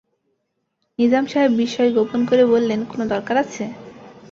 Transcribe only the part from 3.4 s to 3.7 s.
আছে?